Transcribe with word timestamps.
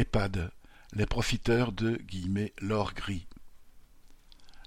EHPAD, 0.00 0.50
les 0.94 1.04
profiteurs 1.04 1.72
de 1.72 2.00
«l'or 2.62 2.94
gris». 2.94 3.26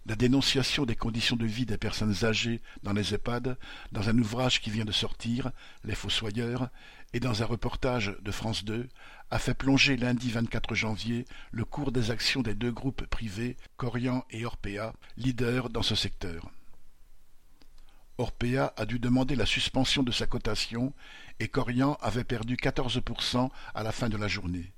La 0.05 0.15
dénonciation 0.15 0.85
des 0.85 0.95
conditions 0.95 1.35
de 1.35 1.47
vie 1.47 1.65
des 1.65 1.79
personnes 1.79 2.23
âgées 2.23 2.61
dans 2.83 2.93
les 2.93 3.15
EHPAD, 3.15 3.57
dans 3.91 4.09
un 4.09 4.17
ouvrage 4.19 4.61
qui 4.61 4.69
vient 4.69 4.85
de 4.85 4.91
sortir, 4.91 5.51
Les 5.85 5.95
Fossoyeurs, 5.95 6.69
et 7.13 7.19
dans 7.19 7.41
un 7.41 7.47
reportage 7.47 8.15
de 8.21 8.31
France 8.31 8.63
2, 8.63 8.87
a 9.31 9.39
fait 9.39 9.55
plonger 9.55 9.97
lundi 9.97 10.29
24 10.29 10.75
janvier 10.75 11.25
le 11.51 11.65
cours 11.65 11.91
des 11.91 12.11
actions 12.11 12.43
des 12.43 12.53
deux 12.53 12.71
groupes 12.71 13.07
privés, 13.07 13.57
Corian 13.77 14.25
et 14.29 14.45
Orpea, 14.45 14.93
leaders 15.17 15.71
dans 15.71 15.81
ce 15.81 15.95
secteur. 15.95 16.51
Orpea 18.19 18.71
a 18.77 18.85
dû 18.85 18.99
demander 18.99 19.35
la 19.35 19.47
suspension 19.47 20.03
de 20.03 20.11
sa 20.11 20.27
cotation 20.27 20.93
et 21.39 21.47
Corian 21.47 21.97
avait 22.01 22.23
perdu 22.23 22.55
14% 22.55 23.49
à 23.73 23.81
la 23.81 23.91
fin 23.91 24.09
de 24.09 24.17
la 24.17 24.27
journée. 24.27 24.72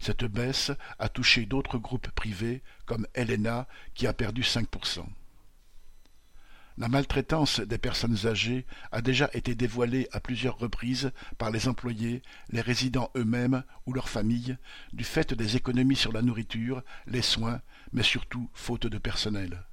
Cette 0.00 0.24
baisse 0.24 0.72
a 0.98 1.10
touché 1.10 1.44
d'autres 1.44 1.78
groupes 1.78 2.10
privés 2.10 2.62
comme 2.86 3.06
Helena 3.14 3.68
qui 3.94 4.06
a 4.06 4.14
perdu 4.14 4.40
5%. 4.40 5.04
La 6.78 6.88
maltraitance 6.88 7.60
des 7.60 7.76
personnes 7.76 8.26
âgées 8.26 8.64
a 8.90 9.02
déjà 9.02 9.28
été 9.34 9.54
dévoilée 9.54 10.08
à 10.12 10.20
plusieurs 10.20 10.58
reprises 10.58 11.12
par 11.36 11.50
les 11.50 11.68
employés, 11.68 12.22
les 12.48 12.62
résidents 12.62 13.10
eux-mêmes 13.14 13.62
ou 13.84 13.92
leurs 13.92 14.08
familles, 14.08 14.56
du 14.94 15.04
fait 15.04 15.34
des 15.34 15.56
économies 15.56 15.96
sur 15.96 16.12
la 16.12 16.22
nourriture, 16.22 16.82
les 17.06 17.20
soins, 17.20 17.60
mais 17.92 18.02
surtout 18.02 18.48
faute 18.54 18.86
de 18.86 18.96
personnel. 18.96 19.66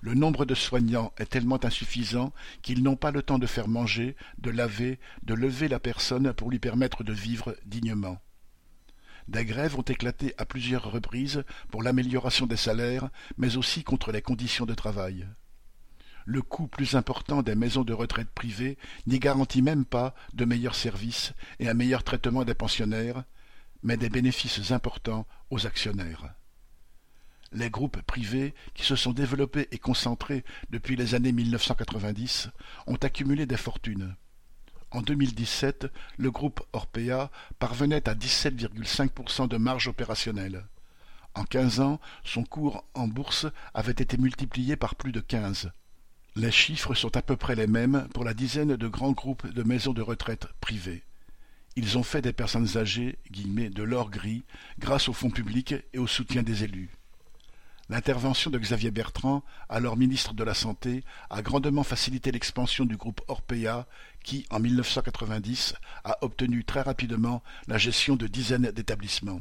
Le 0.00 0.14
nombre 0.14 0.44
de 0.44 0.54
soignants 0.56 1.12
est 1.18 1.30
tellement 1.30 1.64
insuffisant 1.64 2.32
qu'ils 2.62 2.82
n'ont 2.82 2.96
pas 2.96 3.12
le 3.12 3.22
temps 3.22 3.38
de 3.38 3.46
faire 3.46 3.68
manger, 3.68 4.16
de 4.38 4.50
laver, 4.50 4.98
de 5.22 5.34
lever 5.34 5.68
la 5.68 5.78
personne 5.78 6.32
pour 6.32 6.50
lui 6.50 6.58
permettre 6.58 7.04
de 7.04 7.12
vivre 7.12 7.56
dignement. 7.64 8.20
Des 9.28 9.44
grèves 9.44 9.78
ont 9.78 9.82
éclaté 9.82 10.34
à 10.38 10.46
plusieurs 10.46 10.90
reprises 10.90 11.44
pour 11.70 11.82
l'amélioration 11.82 12.46
des 12.46 12.56
salaires, 12.56 13.10
mais 13.36 13.58
aussi 13.58 13.84
contre 13.84 14.10
les 14.10 14.22
conditions 14.22 14.64
de 14.64 14.74
travail. 14.74 15.26
Le 16.24 16.40
coût 16.40 16.66
plus 16.66 16.94
important 16.94 17.42
des 17.42 17.54
maisons 17.54 17.84
de 17.84 17.92
retraite 17.92 18.30
privées 18.30 18.78
n'y 19.06 19.18
garantit 19.18 19.62
même 19.62 19.84
pas 19.84 20.14
de 20.32 20.46
meilleurs 20.46 20.74
services 20.74 21.34
et 21.58 21.68
un 21.68 21.74
meilleur 21.74 22.04
traitement 22.04 22.44
des 22.44 22.54
pensionnaires, 22.54 23.24
mais 23.82 23.98
des 23.98 24.08
bénéfices 24.08 24.72
importants 24.72 25.26
aux 25.50 25.66
actionnaires. 25.66 26.34
Les 27.52 27.70
groupes 27.70 28.00
privés, 28.02 28.54
qui 28.74 28.84
se 28.84 28.96
sont 28.96 29.12
développés 29.12 29.68
et 29.72 29.78
concentrés 29.78 30.44
depuis 30.70 30.96
les 30.96 31.14
années 31.14 31.32
1990, 31.32 32.48
ont 32.86 32.96
accumulé 32.96 33.46
des 33.46 33.56
fortunes. 33.56 34.16
En 34.90 35.02
2017, 35.02 35.86
le 36.16 36.30
groupe 36.30 36.62
Orpea 36.72 37.30
parvenait 37.58 38.08
à 38.08 38.14
17,5% 38.14 39.46
de 39.46 39.56
marge 39.58 39.88
opérationnelle. 39.88 40.66
En 41.34 41.44
quinze 41.44 41.80
ans, 41.80 42.00
son 42.24 42.42
cours 42.42 42.84
en 42.94 43.06
bourse 43.06 43.46
avait 43.74 43.92
été 43.92 44.16
multiplié 44.16 44.76
par 44.76 44.94
plus 44.94 45.12
de 45.12 45.20
quinze. 45.20 45.70
Les 46.36 46.50
chiffres 46.50 46.94
sont 46.94 47.16
à 47.16 47.22
peu 47.22 47.36
près 47.36 47.54
les 47.54 47.66
mêmes 47.66 48.08
pour 48.14 48.24
la 48.24 48.32
dizaine 48.32 48.76
de 48.76 48.88
grands 48.88 49.12
groupes 49.12 49.46
de 49.46 49.62
maisons 49.62 49.92
de 49.92 50.02
retraite 50.02 50.46
privées. 50.60 51.02
Ils 51.76 51.98
ont 51.98 52.02
fait 52.02 52.22
des 52.22 52.32
personnes 52.32 52.76
âgées 52.76 53.18
de 53.30 53.82
l'or 53.82 54.10
gris 54.10 54.44
grâce 54.78 55.08
aux 55.08 55.12
fonds 55.12 55.30
publics 55.30 55.74
et 55.92 55.98
au 55.98 56.06
soutien 56.06 56.42
des 56.42 56.64
élus. 56.64 56.90
L'intervention 57.90 58.50
de 58.50 58.58
Xavier 58.58 58.90
Bertrand, 58.90 59.42
alors 59.70 59.96
ministre 59.96 60.34
de 60.34 60.44
la 60.44 60.52
Santé, 60.52 61.04
a 61.30 61.40
grandement 61.40 61.84
facilité 61.84 62.30
l'expansion 62.30 62.84
du 62.84 62.98
groupe 62.98 63.22
Orpea 63.28 63.86
qui, 64.22 64.44
en 64.50 64.60
1990, 64.60 65.74
a 66.04 66.18
obtenu 66.22 66.64
très 66.64 66.82
rapidement 66.82 67.42
la 67.66 67.78
gestion 67.78 68.14
de 68.16 68.26
dizaines 68.26 68.70
d'établissements. 68.72 69.40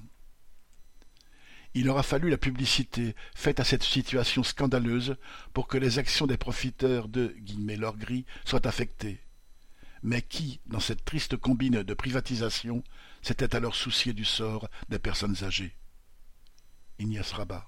Il 1.74 1.90
aura 1.90 2.04
fallu 2.04 2.30
la 2.30 2.38
publicité 2.38 3.16
faite 3.36 3.60
à 3.60 3.66
cette 3.66 3.84
situation 3.84 4.44
scandaleuse 4.44 5.18
pour 5.54 5.68
que 5.68 5.78
les 5.78 6.00
actions 6.00 6.26
des 6.26 6.38
profiteurs 6.38 7.10
de 7.10 7.36
l'or 7.78 7.98
gris 7.98 8.26
soient 8.46 8.66
affectées. 8.66 9.20
Mais 10.04 10.22
qui, 10.22 10.62
dans 10.68 10.80
cette 10.80 11.04
triste 11.04 11.36
combine 11.36 11.84
de 11.84 11.94
privatisation, 11.94 12.82
s'était 13.22 13.58
alors 13.58 13.76
soucié 13.76 14.14
du 14.14 14.24
sort 14.24 14.70
des 14.88 15.00
personnes 15.00 15.44
âgées? 15.44 15.76
Ignace 16.98 17.34
Rabat 17.34 17.68